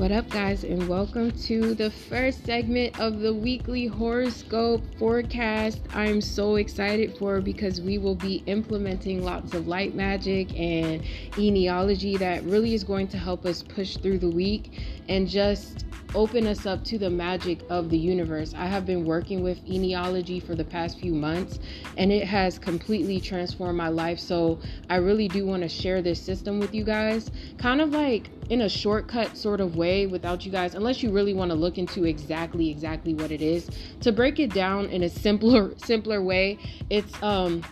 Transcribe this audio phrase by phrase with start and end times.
[0.00, 5.82] What up, guys, and welcome to the first segment of the weekly horoscope forecast.
[5.92, 11.02] I'm so excited for because we will be implementing lots of light magic and
[11.32, 14.80] eneology that really is going to help us push through the week
[15.10, 15.84] and just
[16.14, 18.54] open us up to the magic of the universe.
[18.56, 21.58] I have been working with eneology for the past few months
[21.96, 24.18] and it has completely transformed my life.
[24.18, 28.30] So I really do want to share this system with you guys, kind of like
[28.48, 31.78] in a shortcut sort of way without you guys, unless you really want to look
[31.78, 33.70] into exactly exactly what it is.
[34.00, 37.62] To break it down in a simpler simpler way, it's um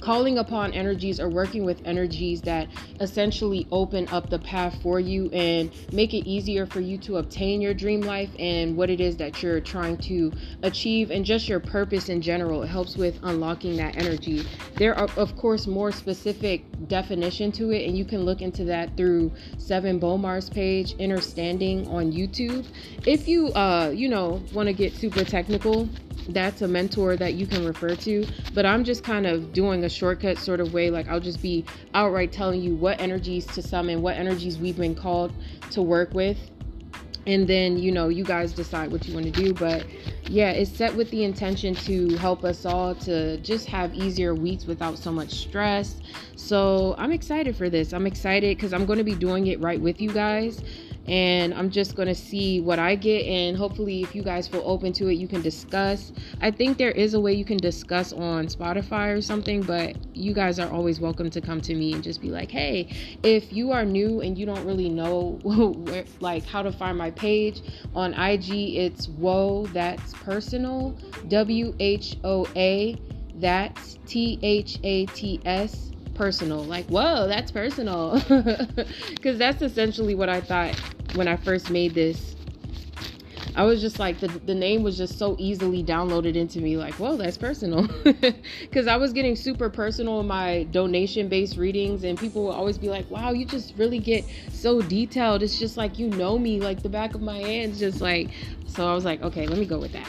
[0.00, 2.68] calling upon energies or working with energies that
[3.00, 7.60] essentially open up the path for you and make it easier for you to obtain
[7.60, 11.60] your dream life and what it is that you're trying to achieve and just your
[11.60, 12.62] purpose in general.
[12.62, 14.46] It helps with unlocking that energy.
[14.76, 18.96] There are, of course, more specific definition to it, and you can look into that
[18.96, 22.66] through Sevan Bomar's page, Inner Standing on YouTube.
[23.06, 25.88] If you, uh, you know, want to get super technical,
[26.28, 28.26] that's a mentor that you can refer to.
[28.54, 30.90] But I'm just kind of doing a shortcut sort of way.
[30.90, 34.94] Like I'll just be outright telling you what energies to summon, what energies we've been
[34.94, 35.32] called
[35.70, 36.38] to work with.
[37.26, 39.52] And then, you know, you guys decide what you want to do.
[39.52, 39.86] But
[40.28, 44.64] yeah, it's set with the intention to help us all to just have easier weeks
[44.64, 46.00] without so much stress.
[46.36, 47.92] So I'm excited for this.
[47.92, 50.62] I'm excited because I'm going to be doing it right with you guys
[51.08, 53.24] and I'm just going to see what I get.
[53.26, 56.12] And hopefully, if you guys feel open to it, you can discuss.
[56.40, 60.34] I think there is a way you can discuss on Spotify or something, but you
[60.34, 63.72] guys are always welcome to come to me and just be like, hey, if you
[63.72, 67.62] are new and you don't really know where, like how to find my page
[67.94, 70.96] on IG, it's whoa, that's personal,
[71.28, 72.96] W H O A,
[73.36, 75.88] that's T H A T S
[76.18, 76.64] personal.
[76.64, 78.20] Like, whoa, that's personal.
[79.10, 80.74] Because that's essentially what I thought
[81.14, 82.34] when I first made this.
[83.54, 86.94] I was just like the the name was just so easily downloaded into me like
[86.94, 87.88] whoa that's personal
[88.60, 92.78] because I was getting super personal in my donation based readings and people would always
[92.78, 96.60] be like wow you just really get so detailed it's just like you know me
[96.60, 98.30] like the back of my hands just like
[98.66, 100.08] so I was like okay let me go with that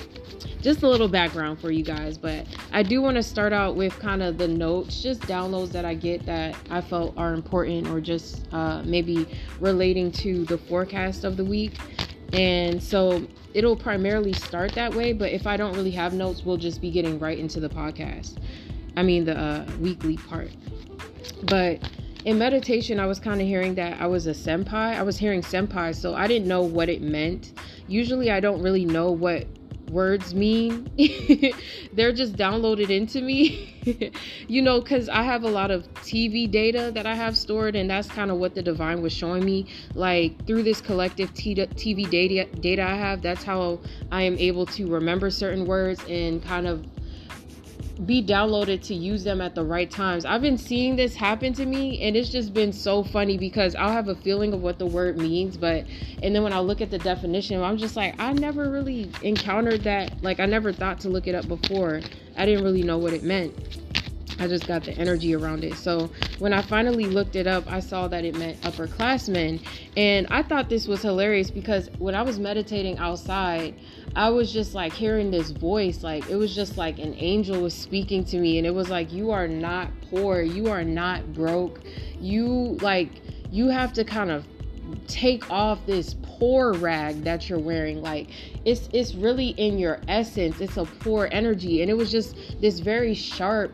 [0.61, 3.97] just a little background for you guys but i do want to start out with
[3.99, 8.01] kind of the notes just downloads that i get that i felt are important or
[8.01, 9.27] just uh, maybe
[9.59, 11.77] relating to the forecast of the week.
[12.31, 13.25] And so
[13.55, 16.91] it'll primarily start that way but if i don't really have notes we'll just be
[16.91, 18.37] getting right into the podcast.
[18.95, 20.51] I mean the uh, weekly part.
[21.43, 21.89] But
[22.25, 24.95] in meditation i was kind of hearing that i was a senpai.
[24.95, 27.53] I was hearing senpai so i didn't know what it meant.
[27.87, 29.47] Usually i don't really know what
[29.89, 30.89] words mean.
[31.93, 34.11] They're just downloaded into me,
[34.47, 37.89] you know, because I have a lot of TV data that I have stored, and
[37.89, 39.67] that's kind of what the divine was showing me.
[39.95, 43.79] Like through this collective TV data data I have, that's how
[44.11, 46.85] I am able to remember certain words and kind of
[48.05, 50.23] be downloaded to use them at the right times.
[50.23, 53.91] I've been seeing this happen to me and it's just been so funny because I'll
[53.91, 55.85] have a feeling of what the word means, but
[56.23, 59.83] and then when I look at the definition, I'm just like, I never really encountered
[59.83, 60.23] that.
[60.23, 62.01] Like I never thought to look it up before.
[62.37, 63.53] I didn't really know what it meant.
[64.39, 65.75] I just got the energy around it.
[65.75, 69.61] So when I finally looked it up, I saw that it meant upperclassmen.
[69.97, 73.75] And I thought this was hilarious because when I was meditating outside,
[74.15, 76.03] I was just like hearing this voice.
[76.03, 78.57] Like it was just like an angel was speaking to me.
[78.57, 80.41] And it was like, You are not poor.
[80.41, 81.81] You are not broke.
[82.19, 83.09] You like,
[83.51, 84.45] you have to kind of
[85.07, 88.29] take off this poor rag that you're wearing like
[88.65, 92.79] it's it's really in your essence it's a poor energy and it was just this
[92.79, 93.71] very sharp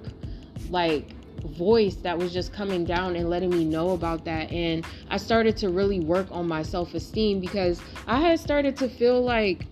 [0.69, 1.13] like
[1.45, 5.55] voice that was just coming down and letting me know about that and I started
[5.57, 9.65] to really work on my self-esteem because I had started to feel like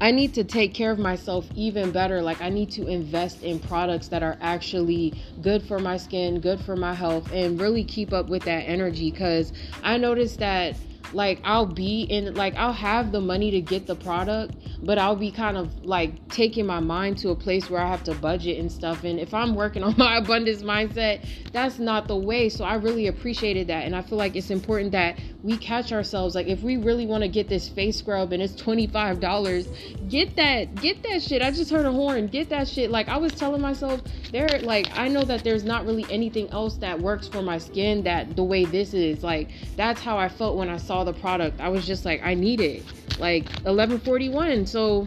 [0.00, 2.20] I need to take care of myself even better.
[2.20, 6.60] Like, I need to invest in products that are actually good for my skin, good
[6.60, 9.10] for my health, and really keep up with that energy.
[9.10, 9.52] Because
[9.82, 10.76] I noticed that
[11.12, 15.16] like I'll be in like I'll have the money to get the product, but I'll
[15.16, 18.58] be kind of like taking my mind to a place where I have to budget
[18.58, 19.04] and stuff.
[19.04, 22.48] And if I'm working on my abundance mindset, that's not the way.
[22.48, 23.84] So I really appreciated that.
[23.84, 26.34] And I feel like it's important that we catch ourselves.
[26.34, 30.74] Like if we really want to get this face scrub and it's $25, get that,
[30.74, 31.40] get that shit.
[31.40, 32.26] I just heard a horn.
[32.26, 32.90] Get that shit.
[32.90, 34.02] Like I was telling myself,
[34.32, 38.02] there like I know that there's not really anything else that works for my skin
[38.02, 39.22] that the way this is.
[39.22, 41.60] Like that's how I felt when I saw the product.
[41.60, 42.82] I was just like, I need it.
[43.20, 44.66] Like 1141.
[44.66, 45.06] So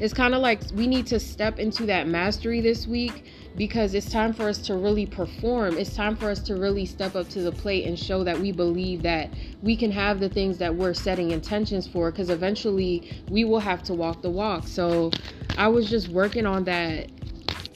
[0.00, 3.24] it's kind of like we need to step into that mastery this week
[3.58, 5.76] because it's time for us to really perform.
[5.76, 8.52] It's time for us to really step up to the plate and show that we
[8.52, 9.30] believe that
[9.62, 13.82] we can have the things that we're setting intentions for because eventually we will have
[13.84, 14.68] to walk the walk.
[14.68, 15.10] So
[15.56, 17.10] I was just working on that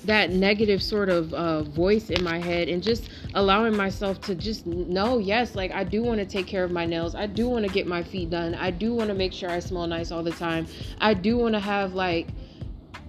[0.04, 4.66] that negative sort of uh, voice in my head and just allowing myself to just
[4.66, 7.64] know yes like i do want to take care of my nails i do want
[7.64, 10.24] to get my feet done i do want to make sure i smell nice all
[10.24, 10.66] the time
[11.00, 12.26] i do want to have like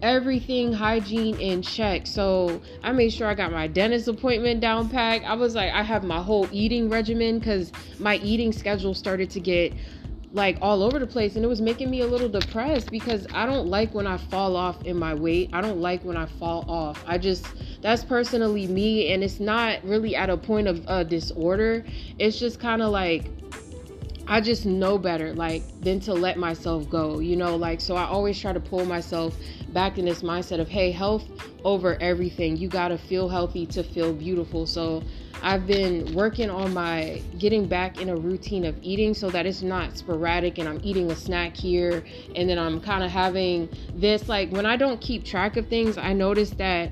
[0.04, 2.06] everything hygiene in check.
[2.06, 5.26] So I made sure I got my dentist appointment down packed.
[5.26, 9.40] I was like, I have my whole eating regimen because my eating schedule started to
[9.40, 9.74] get
[10.34, 13.46] like all over the place and it was making me a little depressed because I
[13.46, 15.52] don't like when I fall off in my weight.
[15.54, 17.02] I don't like when I fall off.
[17.08, 17.46] I just
[17.82, 21.86] that's personally me and it's not really at a point of a disorder.
[22.20, 23.30] It's just kind of like
[24.26, 28.06] I just know better like than to let myself go, you know, like so I
[28.06, 29.38] always try to pull myself
[29.74, 31.28] back in this mindset of hey, health
[31.64, 32.58] over everything.
[32.58, 34.66] You got to feel healthy to feel beautiful.
[34.66, 35.04] So
[35.42, 39.62] I've been working on my getting back in a routine of eating so that it's
[39.62, 42.04] not sporadic and I'm eating a snack here
[42.36, 45.98] and then I'm kind of having this like when I don't keep track of things,
[45.98, 46.92] I notice that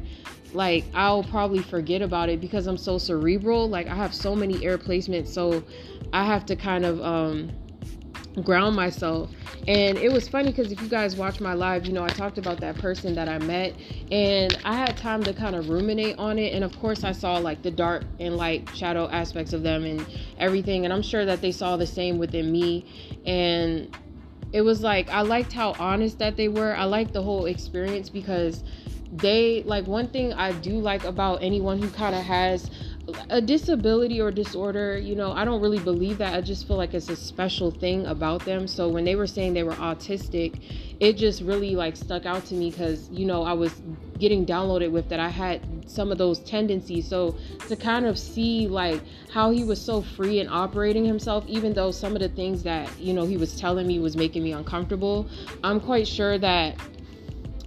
[0.53, 3.69] like I'll probably forget about it because I'm so cerebral.
[3.69, 5.63] Like I have so many air placements, so
[6.11, 7.51] I have to kind of um
[8.43, 9.31] ground myself.
[9.67, 12.37] And it was funny because if you guys watch my live, you know, I talked
[12.37, 13.75] about that person that I met
[14.11, 16.53] and I had time to kind of ruminate on it.
[16.53, 20.05] And of course, I saw like the dark and light shadow aspects of them and
[20.37, 20.85] everything.
[20.85, 22.85] And I'm sure that they saw the same within me.
[23.25, 23.93] And
[24.53, 26.75] it was like, I liked how honest that they were.
[26.75, 28.63] I liked the whole experience because
[29.11, 32.71] they, like, one thing I do like about anyone who kind of has
[33.29, 36.33] a disability or disorder, you know, I don't really believe that.
[36.33, 38.67] I just feel like it's a special thing about them.
[38.67, 40.61] So when they were saying they were autistic,
[40.99, 43.81] it just really like stuck out to me because, you know, I was
[44.19, 47.07] getting downloaded with that I had some of those tendencies.
[47.07, 47.35] So
[47.67, 51.91] to kind of see like how he was so free in operating himself, even though
[51.91, 55.27] some of the things that, you know, he was telling me was making me uncomfortable,
[55.63, 56.77] I'm quite sure that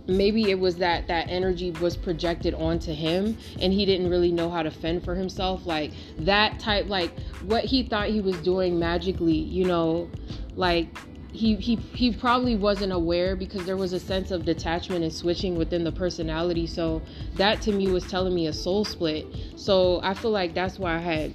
[0.07, 4.51] maybe it was that that energy was projected onto him and he didn't really know
[4.51, 5.67] how to fend for himself.
[5.67, 7.13] Like that type like
[7.43, 10.11] what he thought he was doing magically you know
[10.57, 10.89] like
[11.33, 15.57] he he he probably wasn't aware because there was a sense of detachment and switching
[15.57, 16.67] within the personality.
[16.67, 17.03] So
[17.35, 19.27] that to me was telling me a soul split.
[19.57, 21.35] So i feel like that's why i had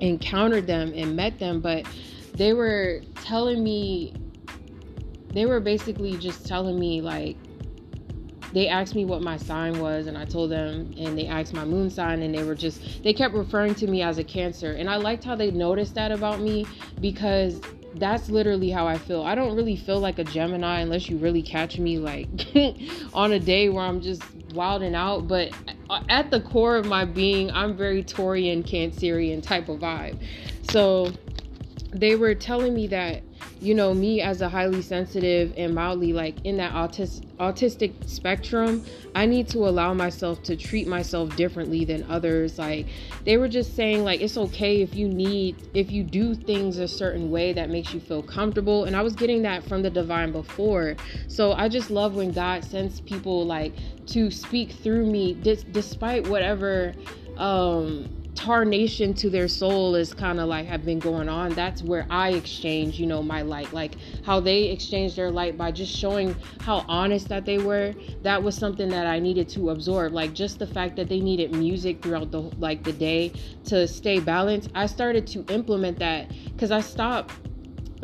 [0.00, 1.84] encountered them and met them but
[2.34, 4.14] they were telling me
[5.32, 7.36] they were basically just telling me like
[8.52, 11.64] they asked me what my sign was and I told them and they asked my
[11.64, 14.88] moon sign and they were just they kept referring to me as a cancer and
[14.88, 16.66] I liked how they noticed that about me
[17.00, 17.60] because
[17.94, 19.22] that's literally how I feel.
[19.22, 22.28] I don't really feel like a Gemini unless you really catch me like
[23.14, 24.22] on a day where I'm just
[24.54, 25.50] wilding out, but
[26.08, 30.18] at the core of my being, I'm very Taurian Cancerian type of vibe.
[30.70, 31.12] So
[31.92, 33.22] they were telling me that
[33.60, 38.84] you know me as a highly sensitive and mildly like in that autistic autistic spectrum
[39.14, 42.58] i need to allow myself to treat myself differently than others.
[42.58, 42.86] Like
[43.24, 46.88] they were just saying like it's okay if you need if you do things a
[46.88, 50.32] certain way that makes you feel comfortable and i was getting that from the divine
[50.32, 50.96] before.
[51.26, 53.74] So i just love when god sends people like
[54.06, 56.94] to speak through me dis- despite whatever
[57.36, 58.08] um
[58.38, 61.54] tarnation to their soul is kind of like have been going on.
[61.54, 65.72] That's where i exchange you know my light like how they exchanged their light by
[65.72, 67.94] just showing how honest that they were.
[68.22, 70.12] That was something that i needed to absorb.
[70.12, 73.32] Like just the fact that they needed music throughout the like the day
[73.64, 77.47] to stay balanced i started to implement that because i stopped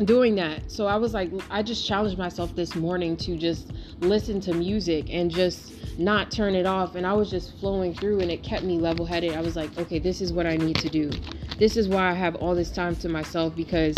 [0.03, 3.71] doing that so i was like i just challenged myself this morning to just
[4.01, 8.19] listen to music and just not turn it off and I was just flowing through
[8.19, 9.35] and it kept me level headed.
[9.35, 11.09] I was like, okay, this is what I need to do.
[11.57, 13.95] This is why I have all this time to myself because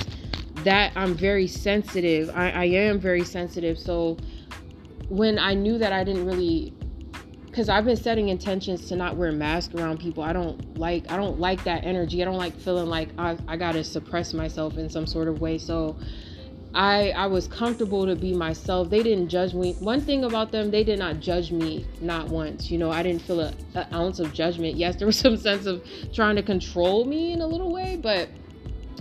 [0.64, 2.30] that I'm very sensitive.
[2.36, 3.80] I, I am very sensitive.
[3.80, 4.18] So
[5.10, 6.74] when I knew that I didn't really
[7.58, 10.22] because I've been setting intentions to not wear masks around people.
[10.22, 12.22] I don't like I don't like that energy.
[12.22, 15.58] I don't like feeling like I, I gotta suppress myself in some sort of way.
[15.58, 15.98] So
[16.76, 18.92] I I was comfortable to be myself.
[18.92, 19.74] They didn't judge me.
[19.80, 22.70] One thing about them, they did not judge me not once.
[22.70, 24.76] You know, I didn't feel a, an ounce of judgment.
[24.76, 25.84] Yes, there was some sense of
[26.14, 28.30] trying to control me in a little way, but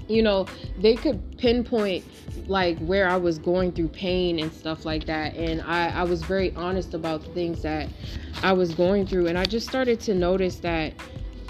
[0.08, 0.46] you know,
[0.78, 2.04] they could pinpoint
[2.48, 5.34] like where I was going through pain and stuff like that.
[5.34, 7.88] And I, I was very honest about the things that
[8.42, 9.26] I was going through.
[9.26, 10.94] And I just started to notice that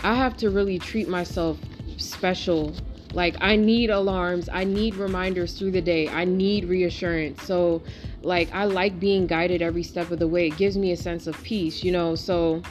[0.02, 1.58] I have to really treat myself
[1.96, 2.74] special
[3.16, 6.06] like I need alarms, I need reminders through the day.
[6.06, 7.42] I need reassurance.
[7.44, 7.82] So
[8.20, 10.48] like I like being guided every step of the way.
[10.48, 12.14] It gives me a sense of peace, you know.
[12.14, 12.62] So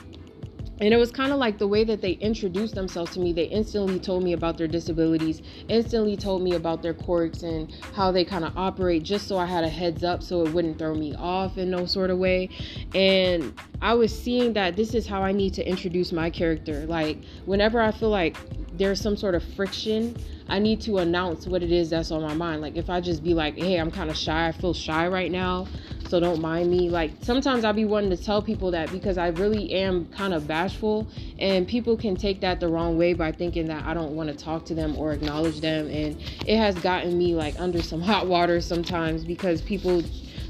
[0.79, 3.46] and it was kind of like the way that they introduced themselves to me they
[3.46, 8.25] instantly told me about their disabilities instantly told me about their quirks and how they
[8.25, 11.15] kind of operate just so i had a heads up so it wouldn't throw me
[11.15, 12.50] off in no sort of way
[12.94, 17.17] and i was seeing that this is how i need to introduce my character like
[17.46, 18.36] whenever i feel like
[18.77, 20.15] there's some sort of friction
[20.48, 22.62] I need to announce what it is that's on my mind.
[22.62, 24.48] Like if I just be like, "Hey, I'm kind of shy.
[24.48, 25.67] I feel shy right now."
[26.07, 26.89] So don't mind me.
[26.89, 30.47] Like sometimes I'll be wanting to tell people that because I really am kind of
[30.47, 31.07] bashful,
[31.39, 34.35] and people can take that the wrong way by thinking that I don't want to
[34.35, 38.27] talk to them or acknowledge them, and it has gotten me like under some hot
[38.27, 40.03] water sometimes because people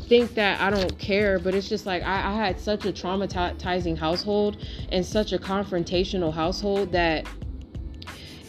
[0.07, 3.97] think that I don't care, but it's just like I, I had such a traumatizing
[3.97, 4.57] household
[4.89, 7.25] and such a confrontational household that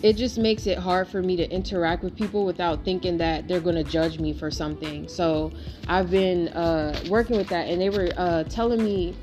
[0.02, 3.60] it just makes it hard for me to interact with people without thinking that they're
[3.60, 5.08] going to judge me for something.
[5.08, 5.52] So
[5.88, 9.16] I've been uh, working with that, and they were uh, telling me,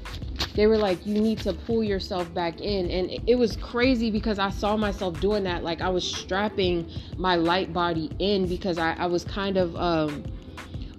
[0.55, 2.89] they were like, you need to pull yourself back in.
[2.89, 5.63] And it was crazy because I saw myself doing that.
[5.63, 9.75] Like I was strapping my light body in because I, I was kind of.
[9.75, 10.23] Um,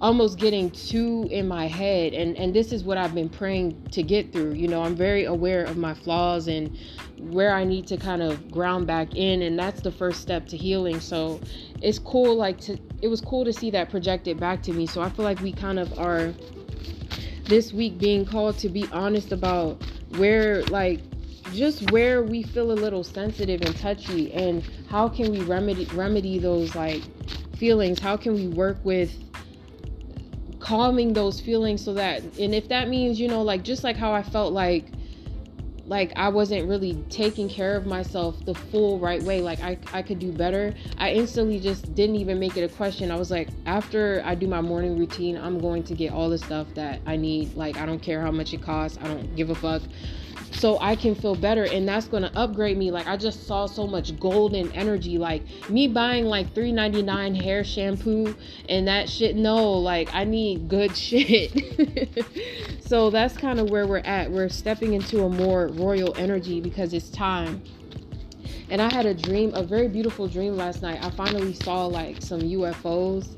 [0.04, 4.02] almost getting too in my head and and this is what I've been praying to
[4.02, 6.76] get through you know I'm very aware of my flaws and
[7.18, 10.58] where I need to kind of ground back in and that's the first step to
[10.58, 11.40] healing so
[11.80, 15.00] it's cool like to it was cool to see that projected back to me so
[15.00, 16.34] I feel like we kind of are
[17.46, 19.82] this week being called to be honest about
[20.18, 21.00] where like
[21.54, 26.38] just where we feel a little sensitive and touchy and how can we remedy remedy
[26.38, 27.00] those like
[27.56, 27.99] feelings?
[28.00, 29.23] How can we work with
[30.64, 34.12] calming those feelings so that and if that means you know like just like how
[34.12, 34.87] i felt like
[35.85, 40.00] like i wasn't really taking care of myself the full right way like i, I
[40.00, 43.11] could do better i instantly just didn't even make it a question.
[43.11, 46.38] I was like after i do my morning routine i'm going to get all the
[46.38, 47.54] stuff that i need.
[47.54, 49.83] Like i don't care how much it costs i don't give a fuck
[50.54, 52.90] so I can feel better and that's going to upgrade me.
[52.90, 58.34] Like I just saw so much golden energy like me buying like 3.99 hair shampoo
[58.68, 61.52] and that shit no, like I need good shit.
[62.80, 64.30] so that's kind of where we're at.
[64.30, 67.62] We're stepping into a more royal energy because it's time.
[68.70, 71.04] And I had a dream, a very beautiful dream last night.
[71.04, 73.28] I finally saw like some UFOs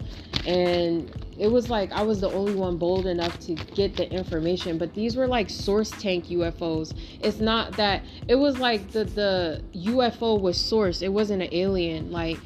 [0.46, 4.78] and it was like I was the only one bold enough to get the information,
[4.78, 6.96] but these were like source tank UFOs.
[7.20, 11.02] It's not that it was like the the UFO was source.
[11.02, 12.10] It wasn't an alien.
[12.10, 12.38] Like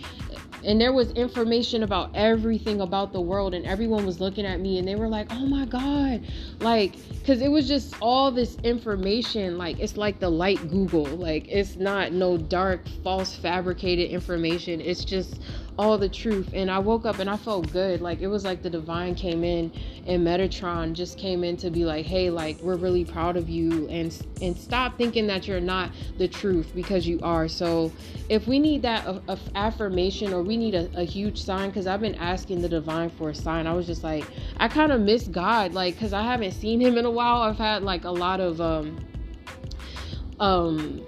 [0.64, 4.78] and there was information about everything about the world and everyone was looking at me
[4.78, 6.22] and they were like oh my god
[6.60, 11.46] like because it was just all this information like it's like the light google like
[11.48, 15.40] it's not no dark false fabricated information it's just
[15.80, 18.02] all the truth and i woke up and i felt good.
[18.02, 19.72] Like it was like the divine came in
[20.06, 23.88] and metatron just came in to be like hey like we're really proud of you
[23.88, 27.48] and and stop thinking that you're not the truth because you are.
[27.48, 27.90] So
[28.28, 31.86] if we need that a, a affirmation or we need a, a huge sign because
[31.86, 34.24] i've been asking the divine for a sign i was just like
[34.58, 37.42] i kind of miss god like because i haven't seen him in a while.
[37.42, 38.98] I've had like a lot of um
[40.38, 41.04] um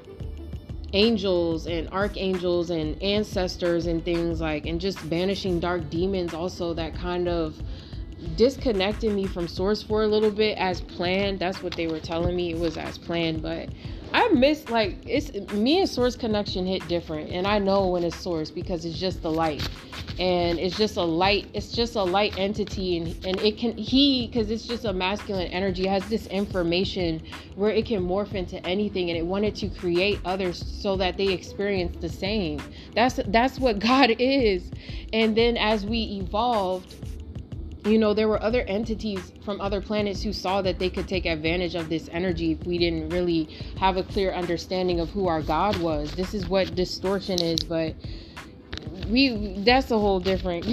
[0.92, 6.94] angels and archangels and ancestors and things like and just banishing dark demons also that
[6.94, 7.62] kind of
[8.34, 11.40] disconnected me from source for a little bit as planned.
[11.40, 13.70] That's what they were telling me it was as planned but
[14.12, 18.16] i miss like it's me and source connection hit different and i know when it's
[18.16, 19.68] source because it's just the light.
[20.18, 24.26] And it's just a light it's just a light entity and and it can he
[24.26, 27.22] because it's just a masculine energy has this information
[27.54, 31.28] where it can morph into anything and it wanted to create others so that they
[31.28, 32.60] experience the same.
[32.94, 34.70] That's that's what god is.
[35.12, 36.94] And then as we evolved
[37.84, 41.26] you know there were other entities from other planets who saw that they could take
[41.26, 43.48] advantage of this energy if we didn't really
[43.78, 46.12] have a clear understanding of who our god was.
[46.14, 47.94] This is what distortion is but
[49.08, 50.66] we that's a whole different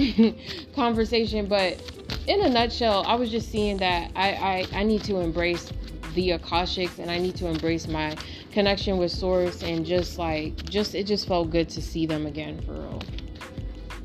[0.74, 1.46] conversation.
[1.46, 1.80] But
[2.26, 4.32] in a nutshell i was just seeing that I,
[4.72, 5.72] I i need to embrace
[6.14, 8.16] the akashics and i need to embrace my
[8.52, 12.60] connection with source and just like just it just felt good to see them again
[12.62, 13.02] for real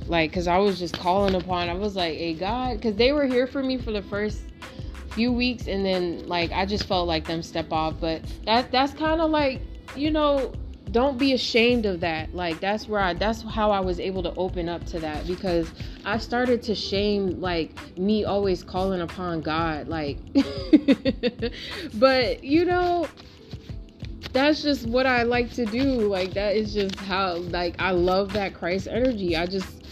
[0.08, 3.26] like because i was just calling upon i was like hey god because they were
[3.26, 4.42] here for me for the first
[5.12, 8.94] few weeks and then like i just felt like them step off but that that's
[8.94, 9.62] kind of like
[9.96, 10.52] you know
[10.92, 12.34] don't be ashamed of that.
[12.34, 15.70] Like that's where i that's how i was able to open up to that because
[16.06, 20.18] i started to shame like me always calling upon god like
[21.96, 23.08] but you know
[24.32, 25.84] that's just what i like to do.
[25.84, 29.36] Like that is just how like i love that christ energy.
[29.36, 29.85] I just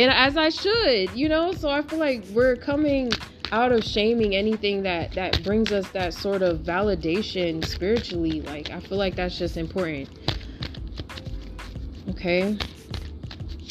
[0.00, 1.52] and as i should you know?
[1.52, 3.12] So i feel like we're coming
[3.52, 8.40] out of shaming anything that that brings us that sort of validation spiritually.
[8.42, 10.08] Like i feel like that's just important.
[12.10, 12.56] Okay?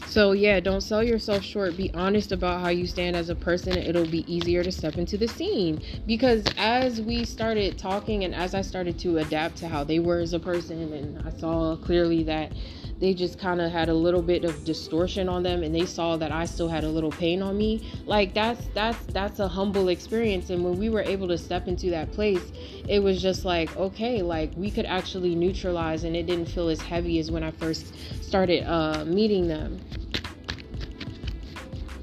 [0.06, 1.78] So yeah don't sell yourself short.
[1.78, 3.78] Be honest about how you stand as a person.
[3.78, 5.82] It'll be easier to step into the scene.
[6.06, 10.20] Because as we started talking and as i started to adapt to how they were
[10.20, 12.52] as a person and i saw clearly that
[13.00, 16.18] they just kind of had a little bit of distortion on them and they saw
[16.18, 17.90] that I still had a little pain on me.
[18.06, 21.90] Like that's that's that's a humble experience and when we were able to step into
[21.92, 22.52] that place
[22.88, 26.82] it was just like okay like we could actually neutralize and it didn't feel as
[26.82, 29.80] heavy as when I first started uh meeting them.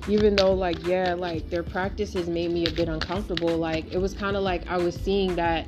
[0.08, 4.14] Even though like yeah like their practices made me a bit uncomfortable like it was
[4.14, 5.66] kind of like I was seeing that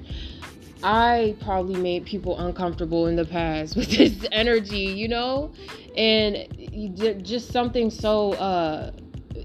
[0.82, 5.52] I probably made people uncomfortable in the past with this energy, you know?
[5.96, 6.46] And
[7.24, 8.92] just something so uh,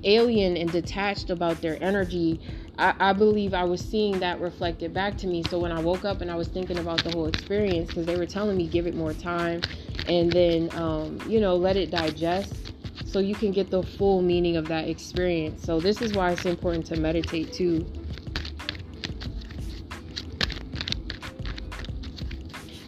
[0.03, 2.39] alien and detached about their energy.
[2.77, 5.43] I, I, believe I was seeing that reflected back to me.
[5.43, 8.15] So when I woke up and I was thinking about the whole experience, because they
[8.15, 9.61] were telling me give it more time
[10.07, 12.73] and then, um, you know, let it digest
[13.05, 15.63] so you can get the full meaning of that experience.
[15.63, 17.85] So this is why it's important to meditate too.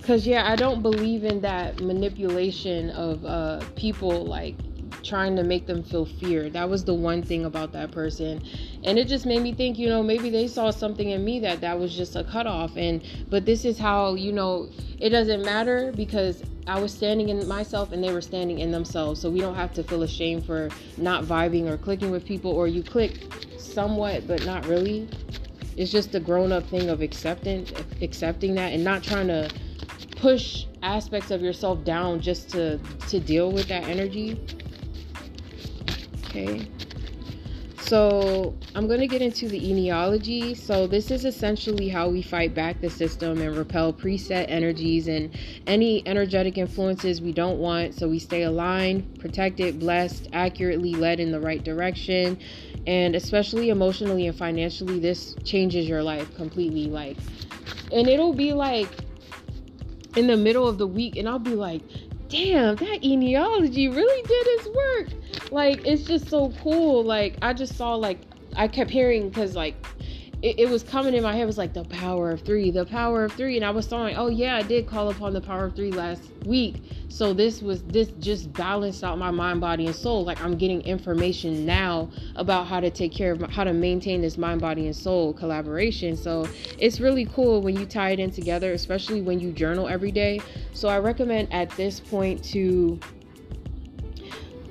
[0.05, 4.55] Cause yeah, I don't believe in that manipulation of uh, people like
[5.03, 6.47] trying to make them feel fear.
[6.47, 8.43] That was the one thing about that person,
[8.83, 11.62] and it just made me think, you know, maybe they saw something in me that
[11.62, 12.77] that was just a cutoff.
[12.77, 14.69] And but this is how you know
[15.00, 19.19] it doesn't matter because I was standing in myself and they were standing in themselves.
[19.19, 22.67] So we don't have to feel ashamed for not vibing or clicking with people, or
[22.67, 23.24] you click
[23.57, 25.09] somewhat but not really.
[25.77, 29.50] It's just the grown up thing of acceptance, accepting that, and not trying to
[30.15, 34.39] push aspects of yourself down just to to deal with that energy.
[36.25, 36.67] Okay.
[37.86, 40.55] So i'm going to get into the etiology.
[40.55, 45.38] So this is essentially how we fight back the system and repel preset energies and
[45.67, 47.93] any energetic influences we don't want.
[47.93, 52.39] So we stay aligned protected blessed accurately led in the right direction.
[52.88, 56.88] And especially emotionally and financially this changes your life completely.
[56.88, 57.17] Like
[57.91, 58.89] and it'll be like
[60.15, 61.82] in the middle of the week and I'll be like,
[62.30, 65.51] damn, that etiology really did its work.
[65.51, 67.04] Like, it's just so cool.
[67.04, 68.21] Like, I just saw, like,
[68.56, 69.75] I kept hearing, because, like,
[70.45, 72.86] it, it, was coming in my head, it was like the power of three, the
[72.86, 73.55] power of three.
[73.55, 76.21] And I was saying, oh, yeah, I did call upon the power of three last
[76.45, 76.75] week.
[77.10, 80.23] So this was, this just balanced out my mind, body, and soul.
[80.23, 84.21] Like, I'm getting information now about how to take care of, my, how to maintain
[84.21, 86.15] this mind, body, and soul collaboration.
[86.15, 90.12] So it's really cool when you tie it in together, especially when you journal every
[90.12, 90.41] day.
[90.73, 92.99] So I recommend at this point to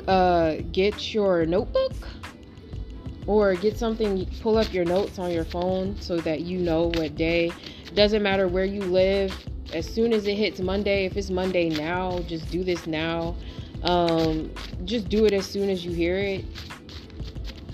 [0.07, 1.95] uh, get your notebook
[3.27, 7.17] or get something pull up your notes on your phone so that you know what
[7.17, 7.53] day.
[7.95, 9.35] Doesn't matter where you live.
[9.73, 13.37] As soon as it hits monday if it's monday now just do this now.
[13.83, 14.51] Um,
[14.85, 16.45] just do it as soon as you hear it.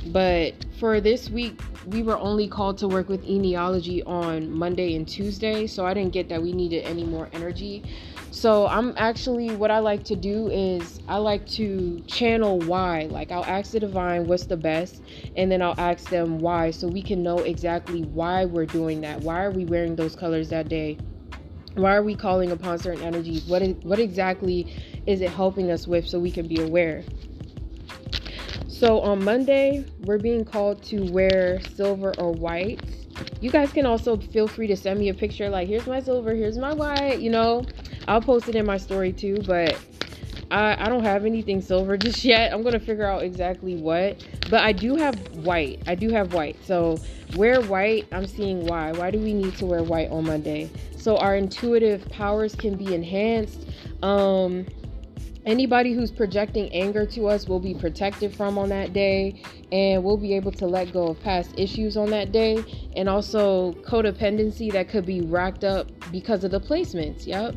[0.06, 5.06] But for this week we were only called to work with etiology on monday and
[5.08, 7.82] tuesday so i didn't get that we needed any more energy
[8.30, 13.08] so I'm actually what I like to do is I like to channel why.
[13.10, 15.02] Like I'll ask the divine what's the best
[15.36, 19.20] and then I'll ask them why so we can know exactly why we're doing that.
[19.20, 20.98] Why are we wearing those colors that day?
[21.74, 23.44] Why are we calling upon certain energies?
[23.46, 24.72] What is, what exactly
[25.06, 27.04] is it helping us with so we can be aware?
[28.68, 32.80] So on Monday, we're being called to wear silver or white.
[33.40, 36.34] You guys can also feel free to send me a picture like here's my silver,
[36.34, 37.64] here's my white, you know.
[38.10, 39.78] I'll post it in my story too, but
[40.50, 42.52] I, I don't have anything silver just yet.
[42.52, 45.80] I'm gonna figure out exactly what, but I do have white.
[45.86, 46.56] I do have white.
[46.64, 46.98] So
[47.36, 48.08] wear white.
[48.10, 48.90] I'm seeing why.
[48.90, 50.68] Why do we need to wear white on Monday?
[50.96, 53.68] So our intuitive powers can be enhanced.
[54.02, 54.66] Um,
[55.46, 60.16] anybody who's projecting anger to us will be protected from on that day and we'll
[60.16, 62.62] be able to let go of past issues on that day
[62.96, 67.54] and also codependency that could be racked up because of the placements yep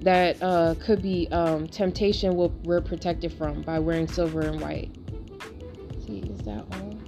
[0.00, 4.90] that uh, could be um, temptation will, we're protected from by wearing silver and white.
[6.06, 6.98] See is that all?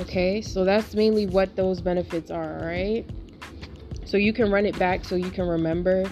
[0.00, 3.08] Okay so that's mainly what those benefits are all right?
[4.04, 6.04] So you can run it back so you can remember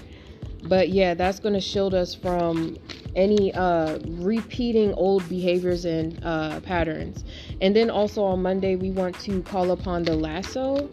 [0.64, 2.76] but yeah that's going to shield us from
[3.16, 7.24] any uh, repeating old behaviors and uh, patterns
[7.60, 10.90] and then also on monday we want to call upon the lasso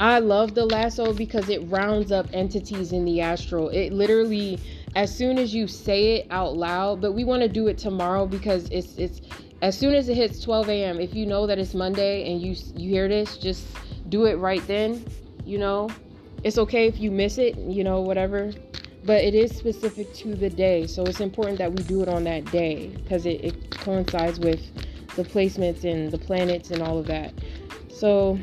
[0.00, 4.58] i love the lasso because it rounds up entities in the astral it literally
[4.96, 8.26] as soon as you say it out loud but we want to do it tomorrow
[8.26, 9.20] because it's it's
[9.64, 12.54] as soon as it hits 12 a.m., if you know that it's Monday and you
[12.74, 13.66] you hear this, just
[14.10, 15.02] do it right then.
[15.46, 15.88] You know,
[16.42, 17.56] it's okay if you miss it.
[17.56, 18.52] You know, whatever.
[19.04, 22.24] But it is specific to the day, so it's important that we do it on
[22.24, 24.62] that day because it, it coincides with
[25.16, 27.34] the placements and the planets and all of that.
[27.90, 28.38] So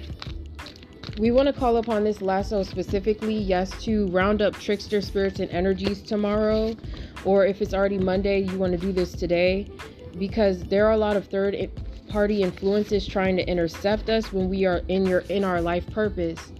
[1.18, 5.50] we want to call upon this lasso specifically, yes, to round up trickster spirits and
[5.50, 6.76] energies tomorrow,
[7.26, 9.68] or if it's already Monday, you want to do this today
[10.18, 11.56] because there are a lot of third
[12.08, 16.52] party influences trying to intercept us when we are in your in our life purpose.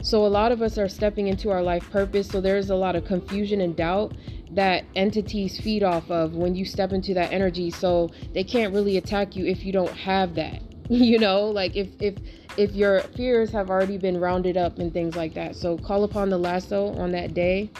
[0.00, 2.96] So a lot of us are stepping into our life purpose, so there's a lot
[2.96, 4.14] of confusion and doubt
[4.52, 7.70] that entities feed off of when you step into that energy.
[7.70, 10.62] So they can't really attack you if you don't have that.
[10.90, 12.14] You know, like if if
[12.56, 15.54] if your fears have already been rounded up and things like that.
[15.54, 17.70] So call upon the lasso on that day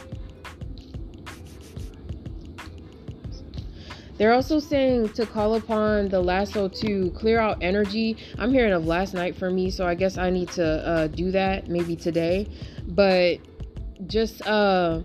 [4.19, 8.17] They're also saying to call upon the lasso to clear out energy.
[8.39, 11.31] I'm hearing of last night for me, so I guess I need to uh, do
[11.31, 12.49] that maybe today.
[12.89, 13.39] But
[14.07, 15.03] just uh,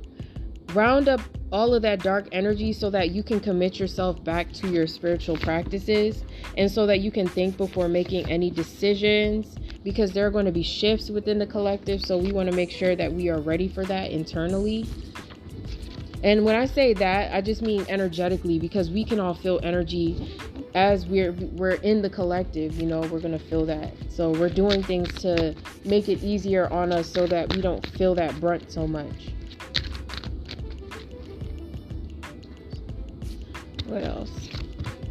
[0.74, 1.22] round up
[1.52, 5.38] all of that dark energy so that you can commit yourself back to your spiritual
[5.38, 6.24] practices
[6.58, 10.52] and so that you can think before making any decisions because there are going to
[10.52, 12.02] be shifts within the collective.
[12.02, 14.88] So we want to make sure that we are ready for that internally.
[16.24, 20.40] And when I say that, I just mean energetically because we can all feel energy
[20.74, 23.94] as we're we're in the collective, you know, we're going to feel that.
[24.10, 28.16] So we're doing things to make it easier on us so that we don't feel
[28.16, 29.34] that brunt so much.
[33.86, 34.50] What else?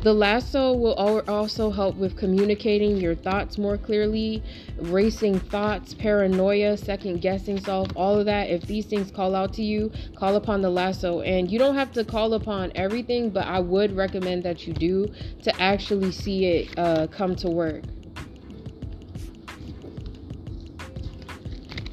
[0.01, 4.43] The lasso will also help with communicating your thoughts more clearly,
[4.79, 8.51] racing thoughts, paranoia, second guessing self, all of that.
[8.51, 11.21] If these things call out to you, call upon the lasso.
[11.21, 15.13] And you don't have to call upon everything, but I would recommend that you do
[15.43, 17.85] to actually see it uh, come to work.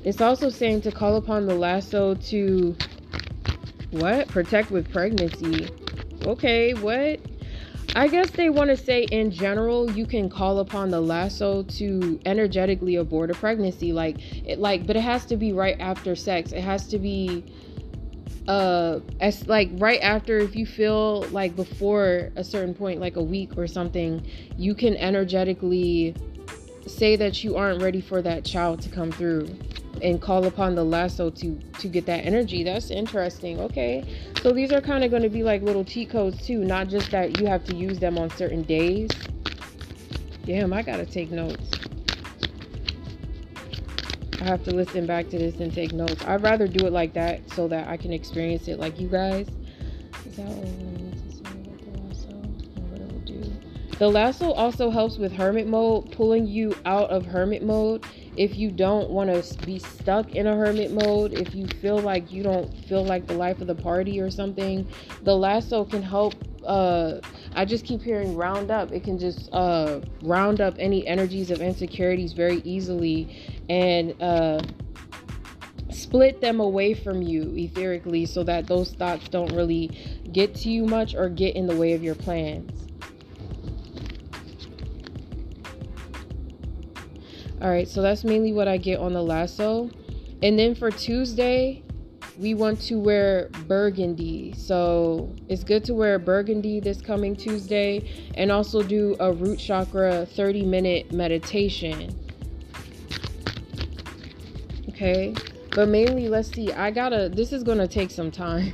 [0.04, 2.76] It's also saying to call upon the lasso to
[3.92, 4.28] what?
[4.30, 5.68] Protect with pregnancy.
[6.26, 7.20] Okay, what?
[7.96, 12.20] I guess they want to say in general you can call upon the lasso to
[12.26, 16.52] energetically abort a pregnancy like it like but it has to be right after sex.
[16.52, 17.44] It has to be
[18.48, 23.24] uh as like right after if you feel like before a certain point like a
[23.24, 24.26] week or something,
[24.56, 26.16] you can energetically
[26.86, 29.48] say that you aren't ready for that child to come through
[30.02, 32.64] and call upon the lasso to to get that energy.
[32.64, 33.60] That's interesting.
[33.60, 34.04] Okay.
[34.42, 37.12] So these are kind of going to be like little cheat codes too not just
[37.12, 39.10] that you have to use them on certain days.
[40.46, 41.72] Damn i gotta take notes.
[44.42, 46.24] I have to listen back to this and take notes.
[46.26, 49.48] I'd rather do it like that so that i can experience it like you guys.
[54.00, 58.06] The lasso also helps with hermit mode, pulling you out of hermit mode
[58.40, 62.32] if you don't want to be stuck in a hermit mode, if you feel like
[62.32, 64.88] you don't feel like the life of the party or something,
[65.24, 66.34] the lasso can help.
[66.66, 67.20] Uh,
[67.54, 68.94] I just keep hearing round up.
[68.94, 74.62] It can just uh, round up any energies of insecurities very easily and uh,
[75.90, 80.86] split them away from you etherically so that those thoughts don't really get to you
[80.86, 82.89] much or get in the way of your plans.
[87.62, 89.90] All right, so that's mainly what I get on the lasso.
[90.42, 91.84] And then for Tuesday,
[92.38, 94.54] we want to wear burgundy.
[94.54, 100.26] So it's good to wear burgundy this coming Tuesday and also do a root chakra
[100.26, 102.18] 30 minute meditation.
[104.88, 105.36] Okay,
[105.72, 108.74] but mainly, let's see, I gotta, this is gonna take some time.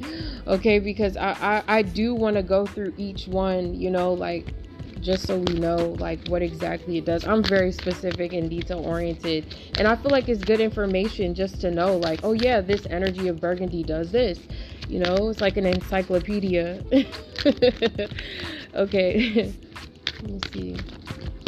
[0.46, 4.54] okay, because I, I, I do want to go through each one, you know, like
[5.02, 7.24] just so we know like what exactly it does.
[7.24, 11.70] I'm very specific and detail oriented, and I feel like it's good information just to
[11.70, 14.38] know like, oh yeah, this energy of burgundy does this.
[14.88, 16.82] You know, it's like an encyclopedia.
[18.74, 19.52] okay,
[20.22, 20.76] let me see.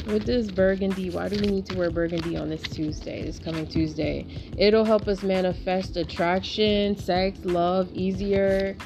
[0.07, 1.09] What does burgundy?
[1.09, 4.27] Why do we need to wear burgundy on this Tuesday, this coming Tuesday?
[4.59, 8.77] It'll help us manifest attraction, sex, love easier.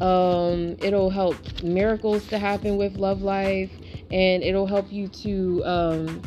[0.00, 3.70] Um, it'll help miracles to happen with love life
[4.14, 6.22] and it'll help you to um,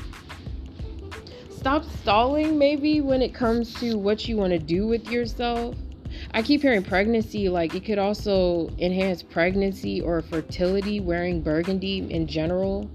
[1.50, 5.74] stop stalling maybe when it comes to what you want to do with yourself.
[6.34, 12.28] I keep hearing pregnancy, like it could also enhance pregnancy or fertility wearing burgundy in
[12.28, 12.90] general.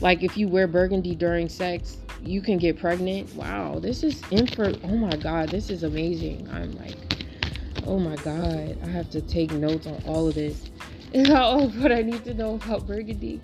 [0.00, 3.34] Like if you wear burgundy during sex, you can get pregnant.
[3.36, 4.74] Wow, this is info.
[4.84, 6.46] Oh my god, this is amazing.
[6.52, 7.24] I'm like,
[7.86, 10.68] oh my god, I have to take notes on all of this.
[11.12, 13.40] Is all what I need to know about burgundy?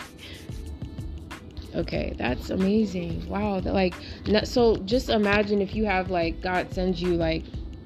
[1.75, 3.29] Okay, that's amazing.
[3.29, 3.95] Wow, like
[4.45, 7.43] so just imagine if you have like God sends you like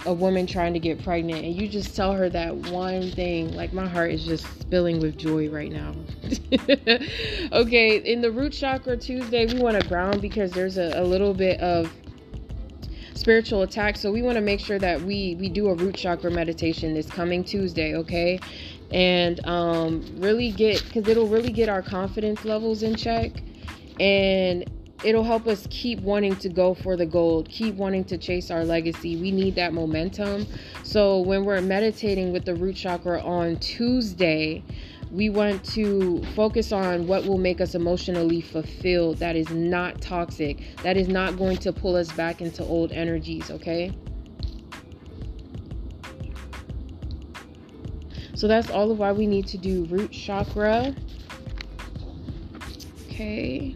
[0.07, 3.73] a woman trying to get pregnant and you just tell her that one thing like
[3.73, 5.93] my heart is just spilling with joy right now
[7.53, 11.35] okay in the root chakra tuesday we want to ground because there's a, a little
[11.35, 11.93] bit of
[13.15, 16.31] spiritual attack so we want to make sure that we we do a root chakra
[16.31, 18.39] meditation this coming tuesday okay
[18.91, 23.33] and um really get because it'll really get our confidence levels in check
[24.01, 24.65] and
[25.05, 28.65] it'll help us keep wanting to go for the gold, keep wanting to chase our
[28.65, 29.17] legacy.
[29.17, 30.47] We need that momentum.
[30.83, 34.65] So when we're meditating with the root chakra on Tuesday,
[35.11, 40.59] we want to focus on what will make us emotionally fulfilled that is not toxic,
[40.83, 43.93] that is not going to pull us back into old energies, okay?
[48.39, 50.95] So that's all of why we need to do root chakra.
[53.09, 53.75] Okay.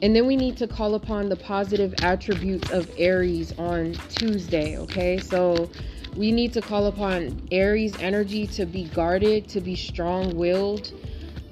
[0.00, 5.18] And then we need to call upon the positive attributes of Aries on Tuesday, okay?
[5.18, 5.68] So
[6.16, 10.92] we need to call upon Aries energy to be guarded, to be strong willed,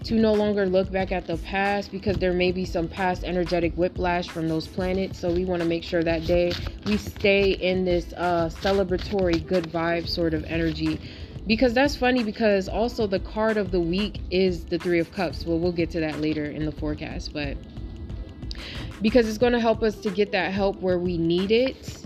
[0.05, 3.75] to no longer look back at the past because there may be some past energetic
[3.75, 5.19] whiplash from those planets.
[5.19, 6.53] So we want to make sure that day
[6.85, 11.01] we stay in this uh, celebratory, good vibe sort of energy.
[11.47, 15.47] Because that's funny because also the card of the week is the Three of Cups.
[15.47, 17.57] Well, we'll get to that later in the forecast, but
[19.01, 22.03] because it's going to help us to get that help where we need it.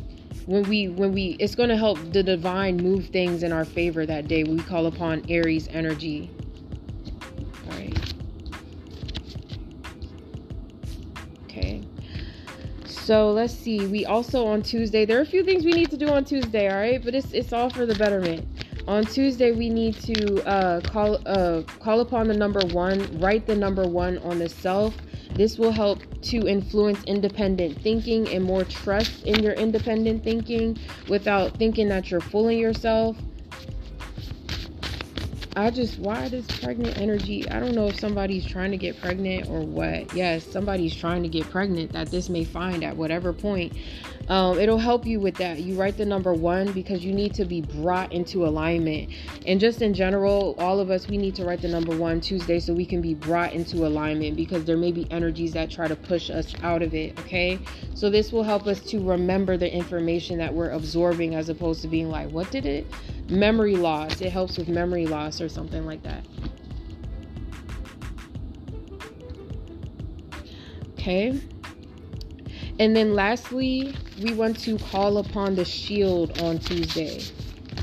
[0.47, 4.05] When we when we it's going to help the divine move things in our favor
[4.05, 4.45] that day.
[4.45, 6.31] We call upon aries energy.
[7.67, 8.15] All right
[11.45, 11.83] okay.
[12.85, 13.87] So let's see.
[13.87, 15.05] We also on tuesday.
[15.05, 17.33] There are a few things we need to do on tuesday all right but it's
[17.33, 18.47] it's all for the betterment
[18.87, 23.57] on Tuesday, we need to uh, call uh, call upon the number one, write the
[23.57, 24.95] number one on the self,
[25.35, 30.77] this will help to influence independent thinking and more trust in your independent thinking
[31.09, 33.17] without thinking that you're fooling yourself.
[35.57, 37.49] I just, why this pregnant energy?
[37.49, 40.15] I don't know if somebody's trying to get pregnant or what.
[40.15, 43.77] Yes, somebody's trying to get pregnant that this may find at whatever point.
[44.31, 45.59] Um, it'll help you with that.
[45.59, 49.11] You write the number one because you need to be brought into alignment.
[49.45, 52.61] And just in general, all of us, we need to write the number one Tuesday
[52.61, 55.97] so we can be brought into alignment because there may be energies that try to
[55.97, 57.19] push us out of it.
[57.19, 57.59] Okay.
[57.95, 61.89] So this will help us to remember the information that we're absorbing as opposed to
[61.89, 62.87] being like, what did it?
[63.29, 64.21] Memory loss.
[64.21, 66.25] It helps with memory loss or something like that.
[70.93, 71.41] Okay.
[72.81, 77.23] And then lastly, we want to call upon the shield on Tuesday.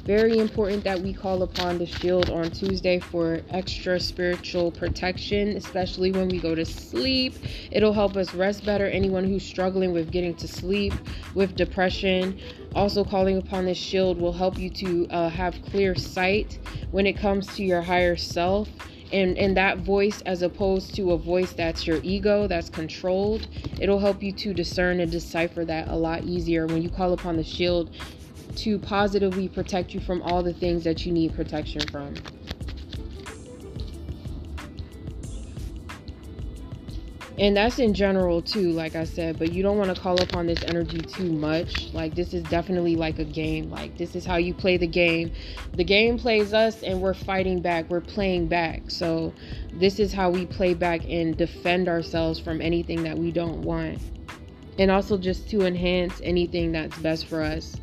[0.07, 6.11] Very important that we call upon the shield on Tuesday for extra spiritual protection, especially
[6.11, 7.35] when we go to sleep.
[7.71, 8.87] It'll help us rest better.
[8.87, 10.93] Anyone who's struggling with getting to sleep,
[11.35, 12.39] with depression,
[12.73, 16.57] also calling upon this shield will help you to uh, have clear sight
[16.89, 18.67] when it comes to your higher self
[19.11, 23.47] and and that voice as opposed to a voice that's your ego that's controlled
[23.79, 26.67] it'll help you to discern and decipher that a lot easier.
[26.67, 27.89] When you call upon the shield
[28.57, 32.23] to positively protect you from all the things that you need protection from
[37.37, 40.47] and that's in general too like i said but you don't want to call upon
[40.47, 41.93] this energy too much.
[41.93, 43.69] Like this is definitely like a game.
[43.69, 45.31] Like this is how you play the game.
[45.73, 47.89] The game plays us and we're fighting back.
[47.89, 48.89] We're playing back.
[48.89, 49.33] So
[49.73, 53.99] this is how we play back and defend ourselves from anything that we don't want.
[54.79, 57.75] And also just to enhance anything that's best for us.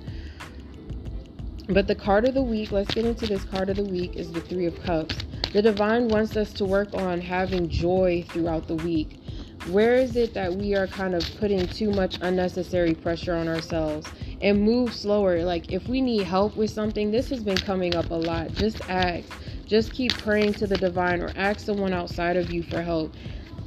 [1.69, 4.31] But the card of the week let's get into this card of the week is
[4.33, 5.17] the three of cups.
[5.53, 9.21] The divine wants us to work on having joy throughout the week
[9.67, 14.13] where is it that we are kind of putting too much unnecessary pressure on ourselves
[14.41, 15.43] and move slower?
[15.43, 18.53] Like if we need help with something this has been coming up a lot.
[18.53, 19.29] Just ask.
[19.67, 23.15] Just keep praying to the divine or ask someone outside of you for help.